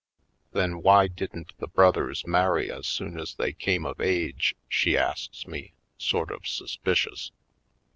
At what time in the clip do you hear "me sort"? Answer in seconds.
5.45-6.31